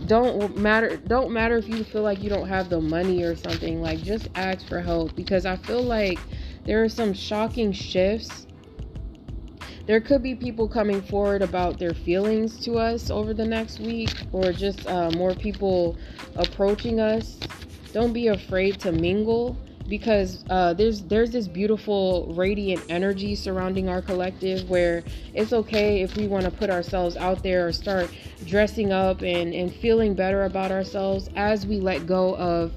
[0.06, 3.82] Don't matter don't matter if you feel like you don't have the money or something.
[3.82, 6.20] Like just ask for help because i feel like
[6.66, 8.47] there are some shocking shifts
[9.88, 14.14] there could be people coming forward about their feelings to us over the next week
[14.34, 15.98] or just uh, more people
[16.36, 17.40] approaching us.
[17.94, 24.02] Don't be afraid to mingle because uh, there's there's this beautiful radiant energy surrounding our
[24.02, 28.10] collective where it's okay if we want to put ourselves out there or start
[28.46, 32.74] dressing up and, and feeling better about ourselves as we let go of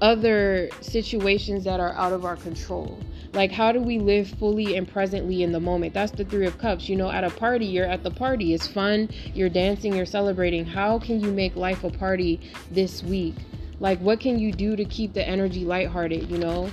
[0.00, 2.98] other situations that are out of our control
[3.32, 5.94] Like, how do we live fully and presently in the moment?
[5.94, 6.88] That's the Three of Cups.
[6.88, 8.54] You know, at a party, you're at the party.
[8.54, 9.08] It's fun.
[9.34, 10.66] You're dancing, you're celebrating.
[10.66, 12.40] How can you make life a party
[12.72, 13.36] this week?
[13.78, 16.70] Like, what can you do to keep the energy lighthearted, you know?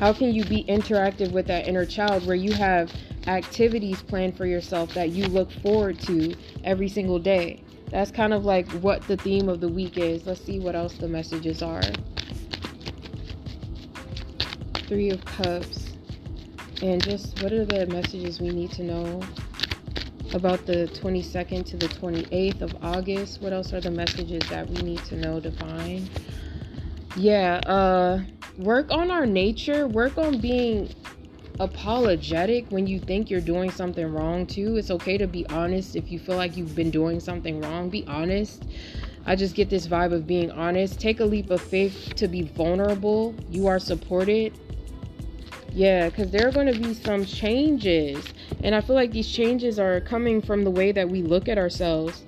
[0.00, 2.92] How can you be interactive with that inner child where you have
[3.26, 6.34] activities planned for yourself that you look forward to
[6.64, 7.62] every single day?
[7.90, 10.26] That's kind of like what the theme of the week is.
[10.26, 11.82] Let's see what else the messages are.
[14.88, 15.92] Three of Cups.
[16.80, 19.20] And just what are the messages we need to know
[20.32, 23.42] about the 22nd to the 28th of August?
[23.42, 26.08] What else are the messages that we need to know, Divine?
[27.16, 28.22] Yeah, uh
[28.56, 30.94] work on our nature, work on being
[31.60, 34.78] apologetic when you think you're doing something wrong too.
[34.78, 37.90] It's okay to be honest if you feel like you've been doing something wrong.
[37.90, 38.64] Be honest.
[39.26, 40.98] I just get this vibe of being honest.
[40.98, 43.34] Take a leap of faith to be vulnerable.
[43.50, 44.58] You are supported.
[45.72, 48.24] Yeah, because there are going to be some changes.
[48.62, 51.58] And I feel like these changes are coming from the way that we look at
[51.58, 52.24] ourselves.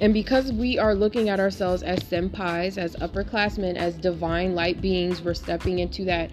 [0.00, 5.22] And because we are looking at ourselves as senpais, as upperclassmen, as divine light beings,
[5.22, 6.30] we're stepping into that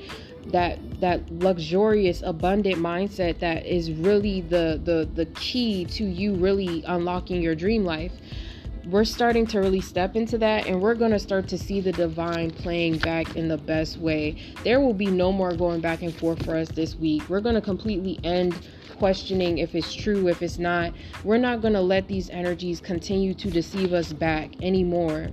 [0.47, 6.83] that that luxurious abundant mindset that is really the the the key to you really
[6.87, 8.13] unlocking your dream life
[8.85, 11.91] we're starting to really step into that and we're going to start to see the
[11.91, 14.41] divine playing back in the best way.
[14.63, 17.29] There will be no more going back and forth for us this week.
[17.29, 18.67] We're going to completely end
[18.97, 20.93] questioning if it's true if it's not.
[21.23, 25.29] We're not going to let these energies continue to deceive us back anymore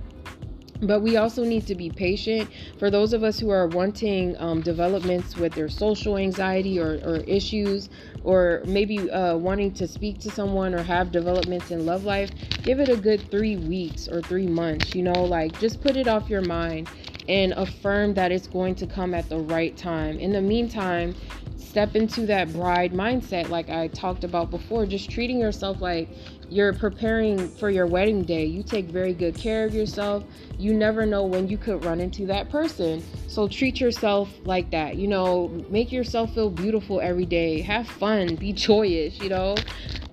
[0.81, 2.49] but we also need to be patient.
[2.77, 7.17] For those of us who are wanting um, developments with their social anxiety or, or
[7.27, 7.89] issues
[8.23, 12.31] or maybe uh, wanting to speak to someone or have developments in love life
[12.63, 16.07] give it a good three weeks or three months you know like just put it
[16.07, 16.87] off your mind
[17.29, 20.17] and affirm that it's going to come at the right time.
[20.17, 21.15] In the meantime
[21.57, 26.09] step into that bride mindset like i talked about before just treating yourself like
[26.49, 28.45] you're preparing for your wedding day.
[28.45, 30.23] You take very good care of yourself.
[30.57, 33.03] You never know when you could run into that person.
[33.27, 34.95] So treat yourself like that.
[34.95, 37.61] You know, make yourself feel beautiful every day.
[37.61, 39.55] Have fun, be joyous, you know?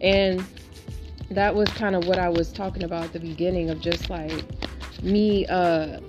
[0.01, 0.44] And
[1.31, 4.44] that was kind of what I was talking about at the beginning of just like
[5.03, 6.01] me uh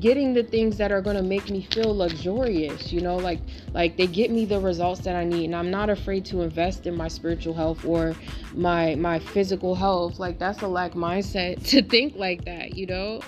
[0.00, 3.40] getting the things that are going to make me feel luxurious you know like
[3.72, 6.86] like they get me the results that i need and i'm not afraid to invest
[6.86, 8.14] in my spiritual health or
[8.56, 10.18] my my physical health.
[10.18, 13.20] Like that's a lack mindset to think like that you know?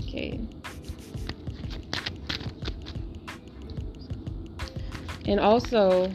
[0.00, 0.40] Okay.
[5.26, 6.12] And also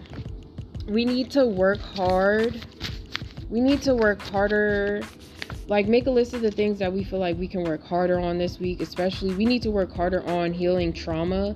[0.87, 2.61] we need to work hard.
[3.49, 5.01] We need to work harder
[5.67, 8.19] like make a list of the things that we feel like we can work harder
[8.19, 11.55] on this week especially we need to work harder on healing trauma.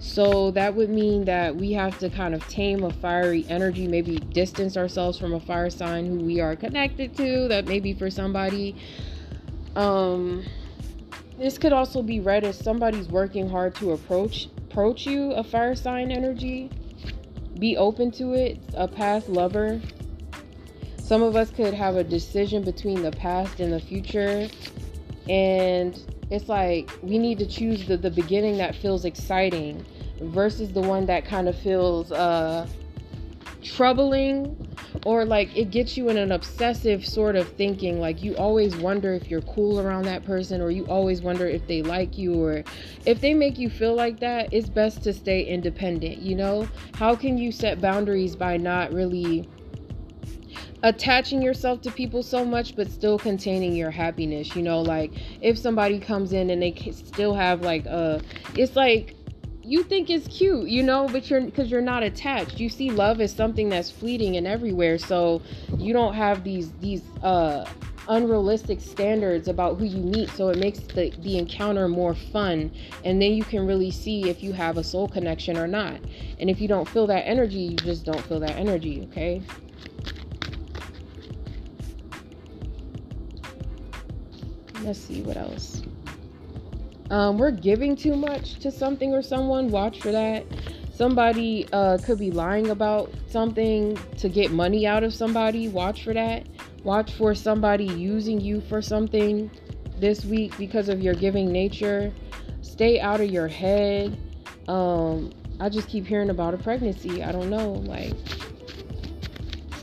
[0.00, 4.16] So that would mean that we have to kind of tame a fiery energy maybe
[4.16, 8.76] distance ourselves from a fire sign who we are connected to that maybe for somebody.
[9.76, 10.44] Um
[11.38, 15.74] this could also be read as somebody's working hard to approach approach you a fire
[15.74, 16.70] sign energy.
[17.58, 19.80] Be open to it a past lover
[21.02, 24.48] some of us could have a decision between the past and the future.
[25.28, 29.84] And it's like we need to choose the, the beginning that feels exciting
[30.20, 32.66] versus the one that kind of feels uh
[33.62, 34.56] troubling
[35.04, 38.00] or like it gets you in an obsessive sort of thinking.
[38.00, 41.66] Like you always wonder if you're cool around that person or you always wonder if
[41.66, 42.62] they like you or
[43.06, 46.68] if they make you feel like that it's best to stay independent you know?
[46.94, 49.48] How can you set boundaries by not really
[50.82, 55.56] attaching yourself to people so much but still containing your happiness you know like if
[55.56, 58.20] somebody comes in and they still have like a
[58.54, 59.14] it's like
[59.64, 62.58] you think it's cute you know but you're because you're not attached.
[62.58, 65.42] You see love as something that's fleeting and everywhere so
[65.76, 67.66] you don't have these these uh
[68.08, 70.28] unrealistic standards about who you meet.
[70.30, 72.72] So it makes the, the encounter more fun
[73.04, 76.00] and then you can really see if you have a soul connection or not.
[76.40, 79.42] And if you don't feel that energy you just don't feel that energy okay
[84.84, 85.82] let's see what else.
[87.10, 89.68] Um, we're giving too much to something or someone.
[89.68, 90.46] Watch for that.
[90.94, 95.68] Somebody uh, could be lying about something to get money out of somebody.
[95.68, 96.46] Watch for that.
[96.84, 99.50] Watch for somebody using you for something
[99.98, 102.12] this week because of your giving nature.
[102.60, 104.18] Stay out of your head.
[104.68, 107.22] Um, I just keep hearing about a pregnancy.
[107.22, 107.72] I don't know.
[107.72, 108.14] Like,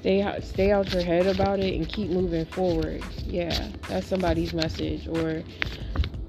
[0.10, 3.04] stay out stay out your head about it and keep moving forward.
[3.26, 5.08] Yeah that's somebody's message.
[5.08, 5.44] Or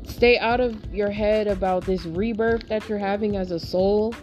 [0.04, 4.14] stay out of your head about this rebirth that you're having as a soul.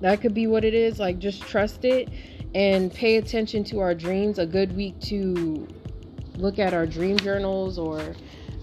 [0.00, 0.98] That could be what it is.
[0.98, 2.10] Like, just trust it
[2.54, 4.38] and pay attention to our dreams.
[4.38, 5.66] A good week to
[6.36, 8.14] look at our dream journals or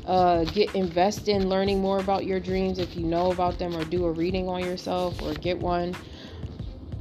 [0.06, 2.78] uh, get invest in learning more about your dreams.
[2.78, 5.96] If you know about them or do a reading on yourself or get one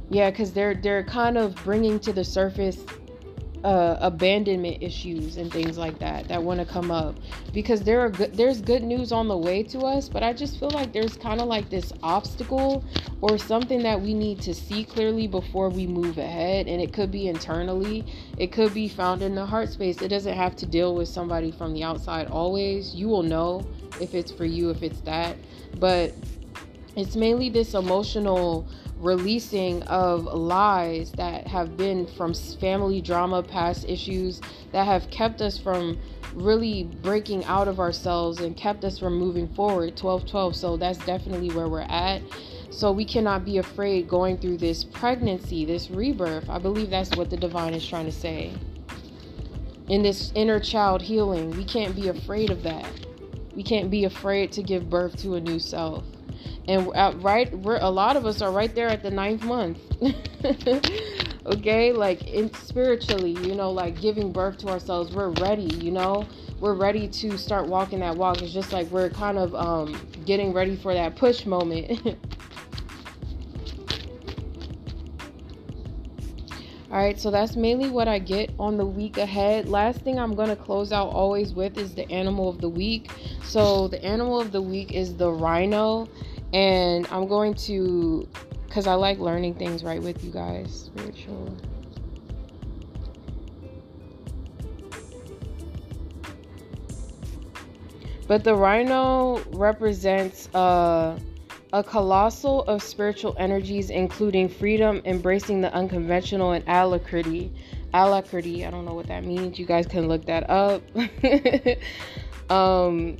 [0.09, 2.79] yeah because they're they're kind of bringing to the surface
[3.63, 7.15] uh, abandonment issues and things like that that want to come up.
[7.53, 10.59] Because there are good there's good news on the way to us but i just
[10.59, 12.83] feel like there's kind of like this obstacle
[13.21, 17.11] or something that we need to see clearly before we move ahead and it could
[17.11, 18.05] be internally.
[18.37, 20.01] It could be found in the heart space.
[20.01, 22.93] It doesn't have to deal with somebody from the outside always.
[22.93, 23.65] You will know
[24.01, 25.37] if it's for you if it's that.
[25.79, 26.13] But
[26.95, 28.67] it's mainly this emotional
[29.03, 34.39] releasing of lies that have been from family drama, past issues
[34.71, 35.99] that have kept us from
[36.33, 39.95] really breaking out of ourselves and kept us from moving forward.
[39.97, 42.21] 12 12 so that's definitely where we're at.
[42.69, 46.49] So we cannot be afraid going through this pregnancy this rebirth.
[46.49, 48.53] I believe that's what the divine is trying to say.
[49.89, 52.87] In this inner child healing we can't be afraid of that.
[53.53, 56.05] We can't be afraid to give birth to a new self
[56.67, 56.87] and
[57.23, 59.79] right we're a lot of us are right there at the ninth month.
[61.45, 66.25] Okay like in spiritually you know like giving birth to ourselves we're ready you know?
[66.63, 68.41] We're ready to start walking that walk.
[68.41, 72.17] It's just like we're kind of um getting ready for that push moment.
[76.89, 79.67] All right, so that's mainly what I get on the week ahead.
[79.67, 83.11] Last thing I'm going to close out always with is the animal of the week.
[83.43, 86.07] So, the animal of the week is the rhino
[86.53, 88.27] and I'm going to
[88.67, 90.89] because I like learning things right with you guys.
[90.95, 91.55] Spiritual.
[98.27, 101.19] But the rhino represents uh,
[101.73, 107.51] a colossal of spiritual energies, including freedom, embracing the unconventional, and alacrity.
[107.93, 109.59] Alacrity, I don't know what that means.
[109.59, 110.81] You guys can look that up.
[112.49, 113.17] um,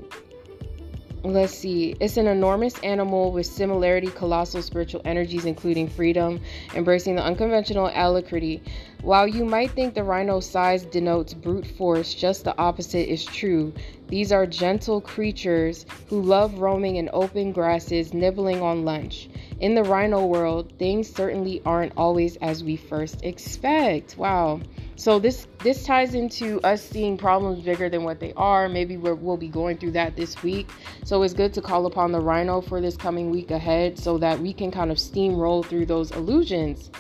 [1.24, 1.96] let's see.
[2.00, 6.42] It's an enormous animal with similarity colossal spiritual energies including freedom
[6.76, 8.62] embracing the unconventional alacrity
[9.04, 13.74] while you might think the rhino's size denotes brute force just the opposite is true
[14.08, 19.30] these are gentle creatures who love roaming in open grasses nibbling on lunch
[19.60, 24.58] in the rhino world things certainly aren't always as we first expect wow
[24.96, 28.70] so this this ties into us seeing problems bigger than what they are.
[28.70, 30.70] Maybe we will be going through that this week.
[31.04, 34.40] So it's good to call upon the rhino for this coming week ahead so that
[34.40, 36.92] we can kind of steamroll through those illusions.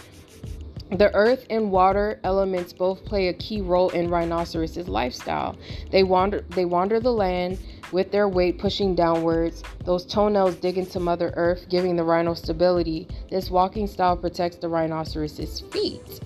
[0.97, 5.55] The earth and water elements both play a key role in rhinoceroses' lifestyle.
[5.89, 7.57] They wander they wander the land
[7.91, 9.63] with their weight pushing downwards.
[9.85, 13.07] Those toenails dig into Mother Earth, giving the rhino stability.
[13.31, 16.19] This walking style protects the rhinoceros's feet.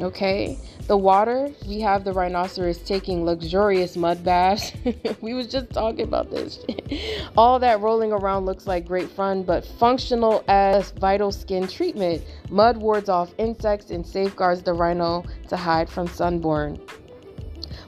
[0.00, 4.72] Okay, the water, we have the rhinoceros taking luxurious mud baths.
[5.20, 6.64] we was just talking about this.
[7.36, 12.22] All that rolling around looks like great fun, but functional as vital skin treatment.
[12.48, 16.80] Mud wards off insects and safeguards the rhino to hide from sunburn.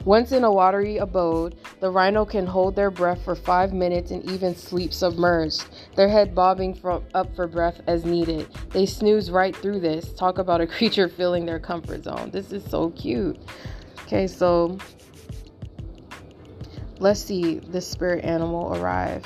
[0.05, 4.29] Once in a watery abode, the rhino can hold their breath for five minutes and
[4.29, 8.47] even sleep submerged, their head bobbing from, up for breath as needed.
[8.71, 10.11] They snooze right through this.
[10.13, 12.31] Talk about a creature filling their comfort zone.
[12.31, 13.37] This is so cute.
[14.03, 14.77] Okay, so
[16.99, 19.25] let's see this spirit animal arrive.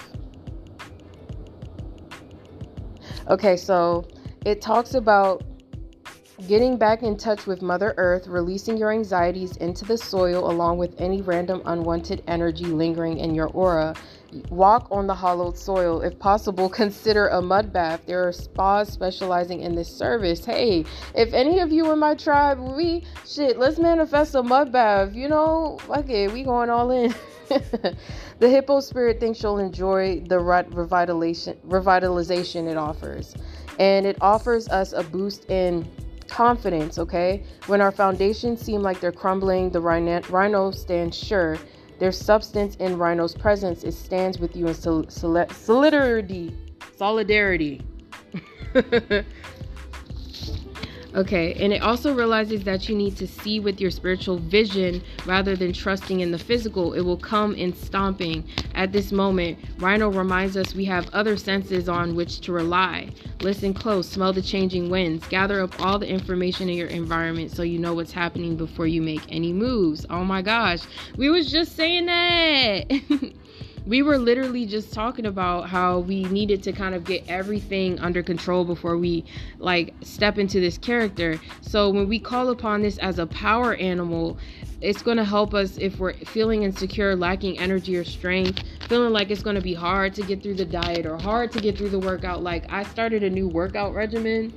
[3.30, 4.08] Okay, so
[4.46, 5.44] it talks about
[6.46, 10.94] Getting back in touch with Mother Earth, releasing your anxieties into the soil along with
[11.02, 13.96] any random unwanted energy lingering in your aura.
[14.52, 16.02] Walk on the hollowed soil.
[16.02, 18.02] If possible, consider a mud bath.
[18.06, 20.46] There are spas specializing in this service.
[20.46, 20.86] Hey,
[21.16, 25.16] if any of you in my tribe, we shit, let's manifest a mud bath.
[25.16, 27.16] You know, fuck okay, it, we going all in.
[27.50, 27.96] the
[28.48, 33.34] hippo spirit thinks you'll enjoy the revitalization revitalization it offers.
[33.80, 35.90] And it offers us a boost in
[36.28, 37.44] confidence, okay?
[37.68, 41.58] When our foundations seem like they're crumbling, the rhino stands sure.
[42.00, 43.84] There's substance in rhino's presence.
[43.84, 46.56] It stands with you in sol- solidarity.
[46.96, 47.82] Solidarity.
[51.18, 55.56] Okay, and it also realizes that you need to see with your spiritual vision rather
[55.56, 56.94] than trusting in the physical.
[56.94, 58.48] It will come in stomping.
[58.76, 63.10] At this moment, Rhino reminds us we have other senses on which to rely.
[63.42, 67.64] Listen close, smell the changing winds, gather up all the information in your environment so
[67.64, 70.06] you know what's happening before you make any moves.
[70.12, 70.82] Oh my gosh,
[71.18, 73.34] we was just saying that.
[73.88, 78.22] we were literally just talking about how we needed to kind of get everything under
[78.22, 79.24] control before we
[79.60, 81.40] like step into this character.
[81.62, 84.38] So when we call upon this as a power animal,
[84.82, 89.32] it's going to help us if we're feeling insecure, lacking energy or strength, feeling like
[89.32, 91.90] it's going to be hard to get through the diet or hard to get through
[91.90, 92.44] the workout.
[92.44, 94.54] Like I started a new workout regimen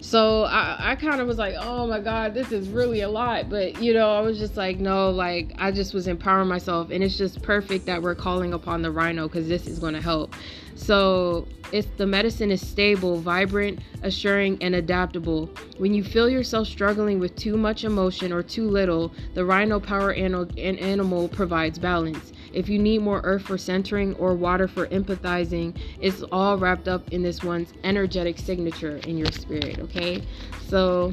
[0.00, 3.50] so I, I kind of was like, oh my God, this is really a lot.
[3.50, 6.90] But, you know, I was just like, no, like, I just was empowering myself.
[6.90, 10.00] And it's just perfect that we're calling upon the rhino because this is going to
[10.00, 10.34] help.
[10.74, 15.50] So it's the medicine is stable, vibrant, assuring, and adaptable.
[15.76, 20.12] When you feel yourself struggling with too much emotion or too little, the rhino power
[20.12, 22.32] animal provides balance.
[22.52, 27.08] If you need more earth for centering or water for empathizing, it's all wrapped up
[27.12, 30.22] in this one's energetic signature in your spirit, okay?
[30.66, 31.12] So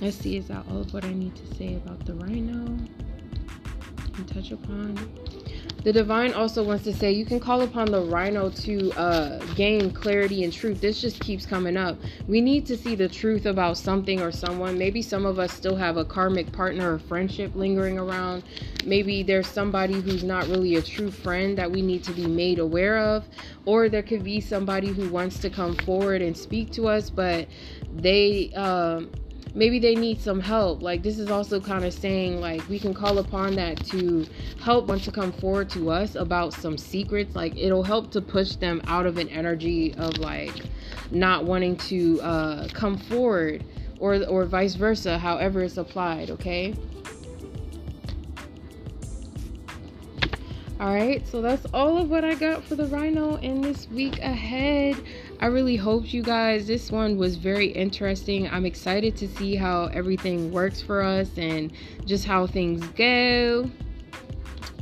[0.00, 2.76] let's see, is that all of what I need to say about the rhino?
[4.16, 4.96] And touch upon
[5.86, 9.88] the divine also wants to say you can call upon the rhino to uh, gain
[9.92, 10.80] clarity and truth.
[10.80, 11.96] This just keeps coming up.
[12.26, 14.76] We need to see the truth about something or someone.
[14.76, 18.42] Maybe some of us still have a karmic partner or friendship lingering around.
[18.84, 22.58] Maybe there's somebody who's not really a true friend that we need to be made
[22.58, 23.24] aware of.
[23.64, 27.46] Or there could be somebody who wants to come forward and speak to us, but
[27.94, 28.52] they.
[28.54, 29.12] Um,
[29.56, 30.82] maybe they need some help.
[30.82, 34.26] Like this is also kind of saying like we can call upon that to
[34.62, 37.34] help want to come forward to us about some secrets.
[37.34, 40.62] Like it'll help to push them out of an energy of like
[41.10, 43.64] not wanting to uh, come forward
[43.98, 46.74] or or vice versa, however it's applied, okay?
[50.78, 54.18] All right, so that's all of what I got for the rhino in this week
[54.18, 54.96] ahead.
[55.40, 58.48] I really hope you guys, this one was very interesting.
[58.48, 61.72] I'm excited to see how everything works for us and
[62.06, 63.70] just how things go.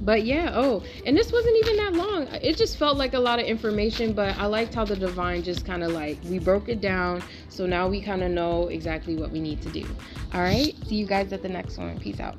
[0.03, 2.29] But yeah, oh, and this wasn't even that long.
[2.43, 5.65] It just felt like a lot of information, but I liked how the divine just
[5.65, 7.23] kind of like we broke it down.
[7.49, 9.87] So now we kind of know exactly what we need to do.
[10.35, 11.99] All right, see you guys at the next one.
[11.99, 12.37] Peace out.